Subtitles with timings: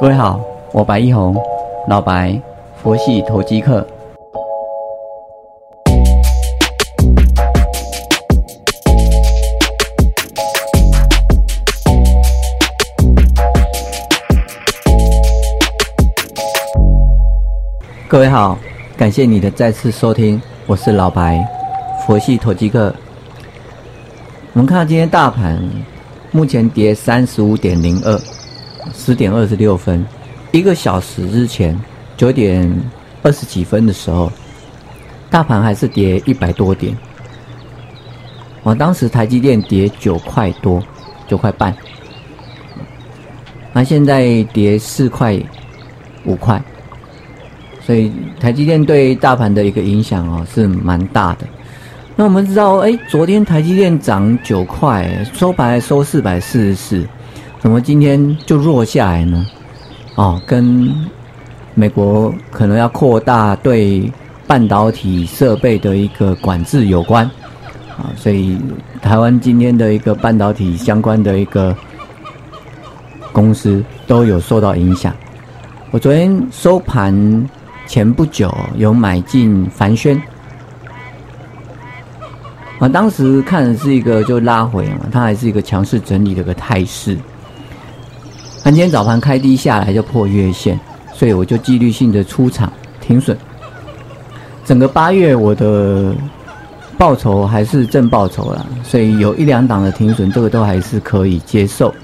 [0.00, 0.40] 各位好，
[0.72, 1.36] 我白一红，
[1.86, 2.38] 老白，
[2.82, 3.86] 佛系投机客。
[18.08, 18.58] 各位好，
[18.96, 21.46] 感谢你的再次收听，我是老白，
[22.04, 22.92] 佛系投机客。
[24.54, 25.62] 我们看到今天大盘
[26.32, 28.20] 目前跌三十五点零二。
[28.92, 30.04] 十点二十六分，
[30.52, 31.78] 一个小时之前
[32.16, 32.70] 九点
[33.22, 34.30] 二十几分的时候，
[35.30, 36.96] 大盘还是跌一百多点。
[38.62, 40.82] 我当时台积电跌九块多，
[41.26, 41.74] 九块半，
[43.72, 45.38] 那现在跌四块
[46.24, 46.62] 五块，
[47.80, 51.46] 所以台积电对大盘的一个影响哦是蛮大的。
[52.16, 57.06] 那我们知道，哎，昨天台积电涨九块，收盘收四百四十四。
[57.64, 59.46] 怎么今天就弱下来呢？
[60.16, 60.86] 哦，跟
[61.72, 64.12] 美国可能要扩大对
[64.46, 67.24] 半导体设备的一个管制有关
[67.96, 68.58] 啊，所以
[69.00, 71.74] 台湾今天的一个半导体相关的一个
[73.32, 75.10] 公司都有受到影响。
[75.90, 77.48] 我昨天收盘
[77.86, 80.20] 前不久有买进凡轩
[82.78, 87.16] 啊，当时看的是一个就拉回嘛，它还是一个强势整理的一个态势。
[88.66, 90.80] 那今天早盘开低下来就破月线，
[91.12, 93.36] 所以我就纪律性的出场停损。
[94.64, 96.14] 整个八月我的
[96.96, 101.94] 报酬还是正报酬了，所以有一两档的停损，这个都还是可以接受。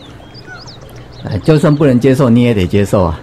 [1.25, 3.19] 哎，就算不能接受，你也得接受啊。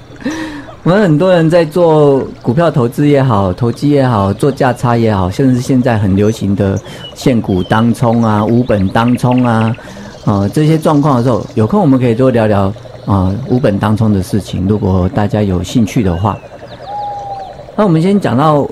[0.84, 6.78] 我们很多人在做股票投资也好，投机也好，做价差也好，甚至现在很流行的
[7.14, 9.74] 现股当冲啊，无本当冲啊。
[10.24, 12.72] 啊，这些状况的时候，有空我们可以多聊聊
[13.06, 14.66] 啊，五本当冲的事情。
[14.68, 16.36] 如果大家有兴趣的话，
[17.74, 18.68] 那我们先讲到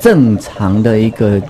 [0.00, 1.40] 正常的一个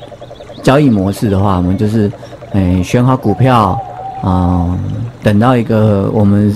[0.63, 2.11] 交易模式的话，我们就是
[2.53, 3.81] 诶选好股票
[4.23, 4.77] 啊，
[5.23, 6.53] 等到一个我们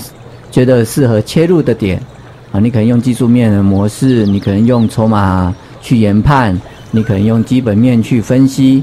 [0.51, 2.03] 觉得适合切入的点
[2.51, 6.61] 啊，你可能用技术面的模式，你可能用筹码去研判，
[6.91, 8.83] 你可能用基本面去分析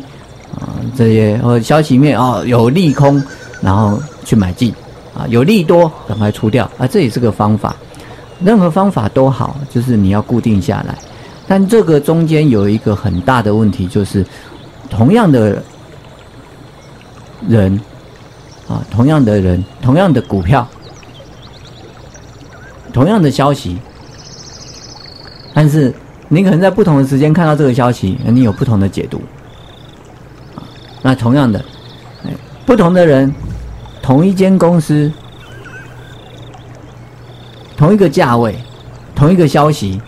[0.55, 3.21] 啊，这些或消息面哦有利空。
[3.61, 4.73] 然后去买进，
[5.17, 7.75] 啊，有利多赶快出掉，啊，这也是个方法。
[8.43, 10.97] 任何方法都好，就是你要固定下来。
[11.47, 14.25] 但这个中间有一个很大的问题，就是
[14.89, 15.61] 同样的
[17.47, 17.79] 人，
[18.67, 20.65] 啊，同样的人，同样的股票，
[22.93, 23.77] 同样的消息，
[25.53, 25.93] 但是
[26.27, 29.21] 你可能在不同的时间看到这个消息，你有不同的解读。
[31.01, 31.63] 那同样的，
[32.69, 33.33] 不同的人。
[33.99, 35.11] 同一间公司，
[37.75, 38.55] 同一个价位，
[39.15, 39.99] 同一个消息，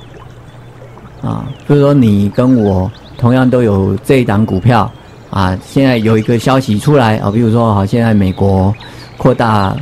[1.24, 4.92] 啊，比如说你跟我同样都有这一档股票，
[5.32, 8.74] 啊，现在有一个消息出来啊，比如说好，现在美国
[9.18, 9.76] 扩大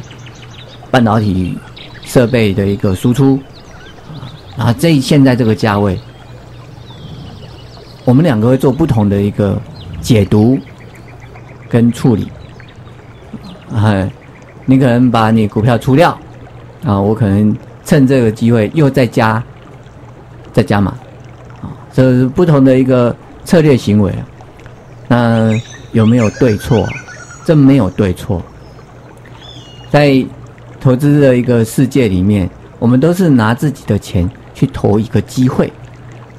[0.89, 1.57] 半导体
[2.03, 3.37] 设备的一个输出，
[4.57, 5.99] 啊，这现在这个价位，
[8.05, 9.61] 我们两个会做不同的一个
[9.99, 10.57] 解读
[11.69, 12.29] 跟处理。
[13.73, 14.11] 哎，
[14.65, 16.17] 你可能把你股票出掉，
[16.83, 19.43] 啊，我可能趁这个机会又再加，
[20.51, 20.91] 再加码，
[21.61, 23.15] 啊，这是不同的一个
[23.45, 24.13] 策略行为。
[25.07, 25.51] 那
[25.91, 26.87] 有没有对错？
[27.45, 28.41] 这没有对错。
[29.91, 30.25] 在
[30.79, 35.71] 投资的一个世界里面，我们都是拿自己的钱去投一个机会。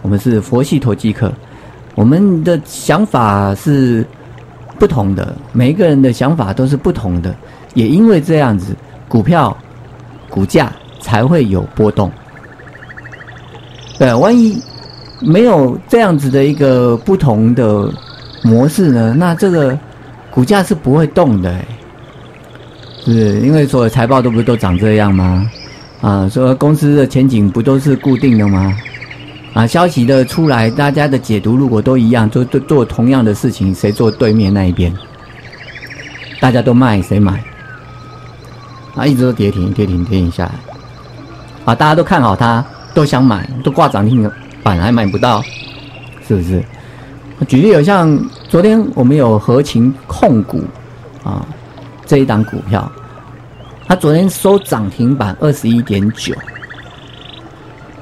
[0.02, 1.32] 我们是佛系投机客，
[1.94, 4.04] 我们的想法是。
[4.80, 7.36] 不同的每一个人的想法都是不同的，
[7.74, 8.74] 也因为这样子，
[9.08, 9.54] 股票
[10.30, 12.10] 股价才会有波动。
[13.98, 14.58] 对，万一
[15.20, 17.92] 没有这样子的一个不同的
[18.42, 19.14] 模式呢？
[19.18, 19.78] 那这个
[20.30, 21.54] 股价是不会动的，
[23.04, 25.46] 是因为所有财报都不是都长这样吗？
[26.00, 28.74] 啊，说公司的前景不都是固定的吗？
[29.52, 34.94] 啊，消息的出来，大家的解读如果都一样，做做做同样的事情，谁做对面那一边？
[36.40, 37.42] 大家都卖，谁买？
[38.94, 40.52] 啊，一直都跌停，跌停，跌停下来。
[41.64, 42.64] 啊，大家都看好它，
[42.94, 44.30] 都想买，都挂涨停
[44.62, 45.42] 板还买不到，
[46.26, 46.64] 是不是？
[47.48, 48.16] 举例有像
[48.48, 50.62] 昨天我们有合情控股
[51.24, 51.44] 啊
[52.06, 52.90] 这一档股票，
[53.86, 56.34] 它昨天收涨停板二十一点九。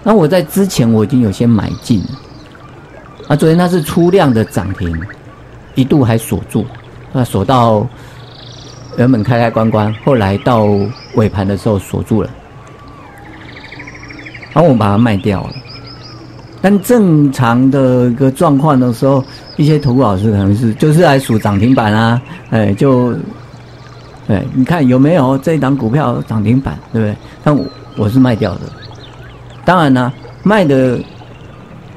[0.08, 2.02] 那我在之前我已经有些买进，
[3.26, 4.98] 啊，昨天它是出量的涨停，
[5.74, 6.64] 一度还锁住，
[7.12, 7.86] 那锁到
[8.96, 10.64] 原本开开关关，后来到
[11.16, 12.30] 尾盘的时候锁住了。
[14.54, 15.52] 然后我把它卖掉了。
[16.62, 19.22] 但正常的一个状况的时候，
[19.58, 23.14] 一些投顾老师可能是就是来数涨停板啊，哎，就，
[24.26, 27.14] 哎，你看有没有这一档股票涨停板，对不对？
[27.44, 27.62] 但我
[27.98, 28.60] 我是卖掉的。
[29.68, 30.10] 当然呢，
[30.42, 30.98] 卖的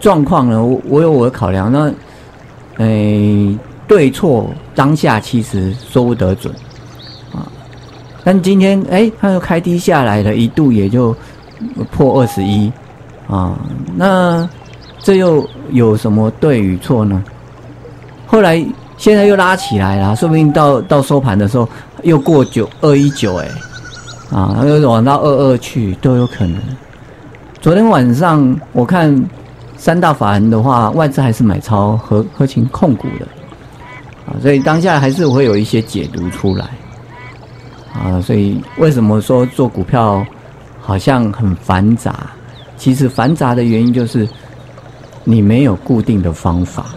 [0.01, 1.71] 状况呢，我我有我的考量。
[1.71, 1.89] 那，
[2.79, 3.57] 哎，
[3.87, 6.53] 对错当下其实说不得准
[7.33, 7.47] 啊。
[8.25, 11.15] 但今天哎，它又开低下来了，一度也就
[11.91, 12.69] 破二十一。
[13.29, 13.57] 啊，
[13.95, 14.45] 那
[14.99, 17.23] 这又有什么对与错呢？
[18.27, 18.61] 后来
[18.97, 21.65] 现在又拉起来了，说不定到到收盘的时候
[22.03, 23.47] 又过九二一九哎，
[24.29, 26.61] 啊，又往到二二去都有可能。
[27.61, 29.23] 昨天晚上我看
[29.77, 33.27] 三大法人的话，外资还是买超和和情控股的，
[34.25, 36.65] 啊，所以当下还是会有一些解读出来，
[37.93, 40.25] 啊，所以为什么说做股票
[40.79, 42.31] 好像很繁杂？
[42.77, 44.27] 其实繁杂的原因就是，
[45.23, 46.87] 你没有固定的方法，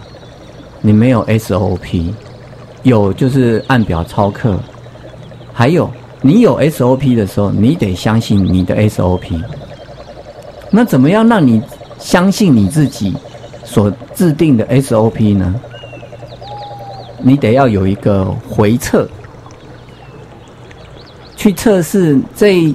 [0.80, 2.10] 你没有 SOP，
[2.84, 4.58] 有就是按表操课，
[5.52, 5.90] 还有
[6.22, 9.42] 你有 SOP 的时候，你得相信你的 SOP。
[10.76, 11.62] 那怎么样让你
[12.00, 13.14] 相信你自己
[13.62, 15.54] 所制定的 SOP 呢？
[17.22, 19.08] 你得要有一个回测，
[21.36, 22.74] 去测试这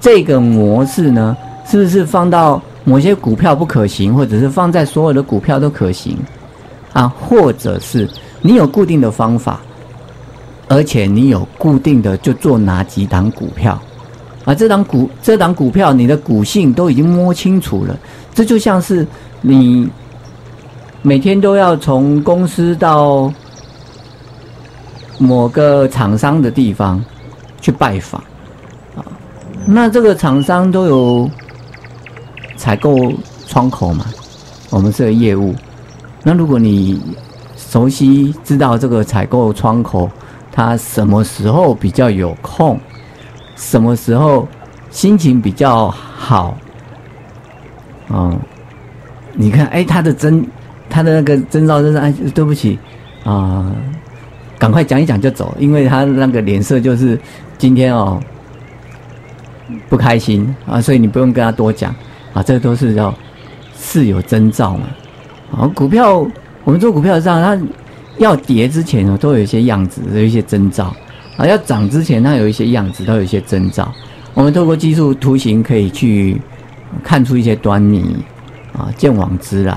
[0.00, 1.36] 这个模式呢。
[1.68, 6.16] 是不是放到某些股票不可行，或者是放在所有的股票都可行
[6.92, 7.08] 啊？
[7.20, 8.08] 或者是
[8.40, 9.60] 你有固定的方法，
[10.68, 13.80] 而且你有固定的就做哪几档股票
[14.46, 14.54] 啊？
[14.54, 17.94] 这档股这档股票你的股性都已经摸清楚了，
[18.32, 19.06] 这就像是
[19.42, 19.86] 你
[21.02, 23.30] 每天都要从公司到
[25.18, 27.04] 某个厂商的地方
[27.60, 28.18] 去拜访
[28.96, 29.04] 啊，
[29.66, 31.30] 那这个厂商都有。
[32.58, 33.12] 采购
[33.46, 34.06] 窗口嘛，
[34.70, 35.54] 我们是业务。
[36.22, 36.98] 那如果你
[37.54, 40.10] 熟悉知道这个采购窗口，
[40.50, 42.80] 他什么时候比较有空，
[43.56, 44.46] 什么时候
[44.90, 46.56] 心情比较好，
[48.10, 48.38] 嗯，
[49.32, 50.46] 你看，哎，他的征，
[50.88, 52.78] 他的那个征兆就是哎，对不起
[53.24, 53.74] 啊，
[54.58, 57.18] 赶快讲一讲就走，因为他那个脸色就是
[57.58, 58.20] 今天哦
[59.88, 61.92] 不开心啊，所以你不用跟他多讲。
[62.32, 63.14] 啊，这都是要
[63.74, 64.86] 是有征兆嘛？
[65.56, 66.18] 啊，股票
[66.64, 67.58] 我们做股票上，它
[68.18, 70.94] 要跌之前呢，都有一些样子，有一些征兆；
[71.36, 73.92] 啊，要涨之前，它有一些样子，都有一些征兆。
[74.34, 76.40] 我们透过技术图形可以去
[77.02, 78.16] 看出一些端倪，
[78.72, 79.72] 啊，见往知来，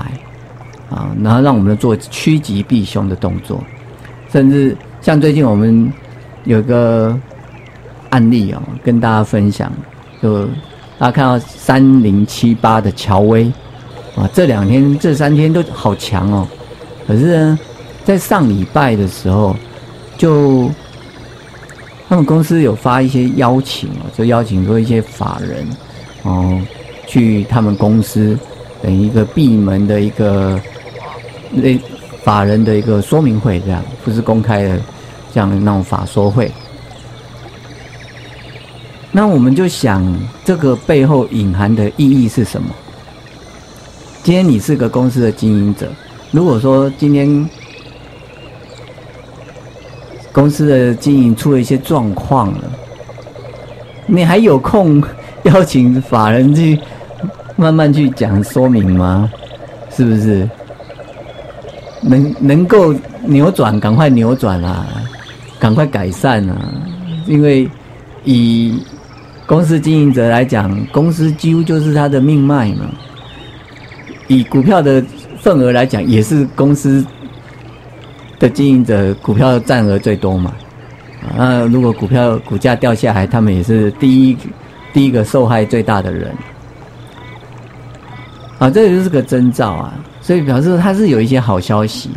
[0.90, 3.62] 啊，然后让我们做趋吉避凶的动作。
[4.30, 5.92] 甚至像最近我们
[6.44, 7.18] 有个
[8.10, 9.72] 案例哦，跟大家分享，
[10.22, 10.48] 就。
[10.98, 13.50] 大家看到三零七八的乔威，
[14.14, 16.46] 啊，这两天这三天都好强哦。
[17.06, 17.58] 可是呢，
[18.04, 19.56] 在上礼拜的时候，
[20.18, 20.70] 就
[22.10, 25.64] 他们公司有发一些邀请哦，就邀请说一些法人
[26.24, 26.60] 哦，
[27.06, 28.36] 去他们公司
[28.82, 30.60] 等一个闭门的一个
[31.52, 31.78] 那
[32.24, 34.80] 法人的一个说明会，这样不是公开的
[35.32, 36.50] 这样的那种法说会。
[39.12, 40.04] 那我们就想，
[40.44, 42.70] 这个背后隐含的意义是什么？
[44.24, 45.88] 今天你是个公司的经营者，
[46.32, 47.48] 如果说今天
[50.32, 52.64] 公司的经营出了一些状况了，
[54.06, 55.02] 你还有空
[55.44, 56.78] 邀请法人去
[57.56, 59.30] 慢慢去讲说明吗？
[59.90, 60.48] 是不是？
[62.02, 62.94] 能能够
[63.24, 64.86] 扭转，赶快扭转啊，
[65.58, 66.72] 赶快改善啊，
[67.26, 67.68] 因为
[68.24, 68.82] 以。
[69.46, 72.88] 公司经营者来讲，公司几乎就是他的命脉嘛。
[74.28, 75.04] 以股票的
[75.40, 77.04] 份额来讲，也是公司
[78.40, 80.52] 的经营者股票占额最多嘛。
[81.38, 84.36] 啊，如果股票股价掉下来，他们也是第一
[84.92, 86.34] 第一个受害最大的人。
[88.58, 92.10] 啊，这个就是个征兆啊，所以表示他是有一些好消息，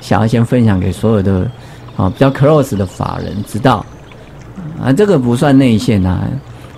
[0.00, 1.50] 想要先分享给所有的
[1.96, 3.84] 啊比较 close 的法人知道。
[4.80, 6.28] 啊，这个不算内线啊。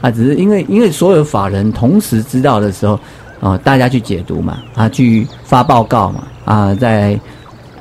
[0.02, 3.00] 啊，只是因为因为所有法人同时知道的时候，
[3.40, 7.18] 啊，大家去解读嘛，啊，去发报告嘛，啊，再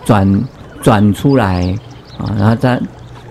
[0.06, 0.26] 转
[0.86, 1.76] 转出来，
[2.20, 2.80] 啊，然后再，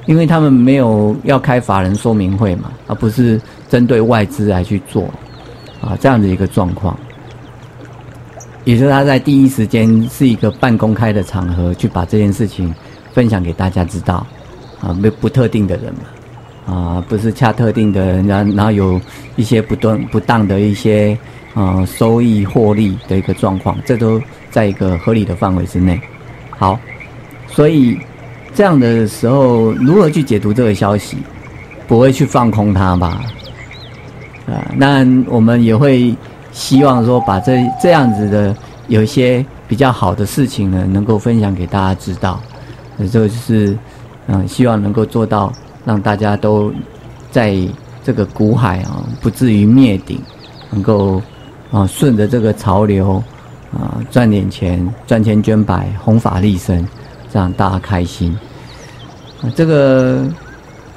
[0.06, 5.04] 因为他们没有要开法人说明会嘛，而不是针对外资来去做，
[5.80, 6.98] 啊，这样的一个状况，
[8.64, 12.74] 也是他在第一时间是一个半公开的场合去把这件事情
[13.12, 14.26] 分享给大家知道，
[14.80, 16.00] 啊，没不特定的人嘛。
[16.66, 19.00] 啊，不是恰特定的人，然然后有
[19.36, 21.16] 一些不当不当的一些
[21.54, 24.20] 啊收益获利的一个状况，这都
[24.50, 26.00] 在一个合理的范围之内。
[26.50, 26.80] 好，
[27.48, 27.98] 所以
[28.54, 31.18] 这样的时候，如何去解读这个消息？
[31.86, 33.20] 不会去放空它吧？
[34.46, 36.14] 啊，那我们也会
[36.50, 38.56] 希望说，把这这样子的
[38.88, 42.40] 有一些比较好的事情呢，能够分享给大家知道。
[43.10, 43.76] 这个就是
[44.28, 45.52] 嗯，希望能够做到，
[45.84, 46.72] 让大家都
[47.30, 47.54] 在
[48.02, 50.18] 这个股海啊，不至于灭顶，
[50.70, 51.20] 能够
[51.70, 53.22] 啊顺着这个潮流
[53.72, 56.86] 啊赚点钱，赚钱捐百，弘法利生，
[57.40, 58.36] 让大家开心。
[59.54, 60.26] 这个。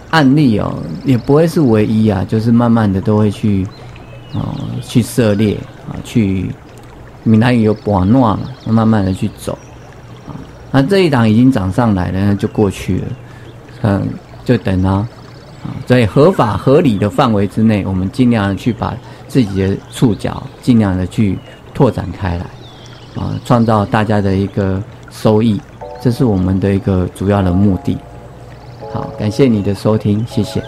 [0.10, 3.68] 案例哦，也不会是唯一啊，就是慢慢的都会去，
[4.34, 6.50] 啊，去涉猎啊，去
[7.24, 9.52] 闽南语有广诺嘛，慢慢的去走，
[10.26, 10.32] 啊，
[10.72, 13.06] 那这一档已经涨上来了，那就过去了，
[13.82, 14.08] 嗯，
[14.46, 15.06] 就等啊，
[15.62, 18.96] 啊，在合法合理的范围之内，我们尽量的去把
[19.28, 21.38] 自己的触角尽量的去
[21.74, 22.46] 拓展开来，
[23.22, 25.60] 啊，创造大家的一个收益，
[26.02, 27.98] 这是我们的一个主要的目的。
[28.94, 30.64] 好，感谢你的收听，谢谢。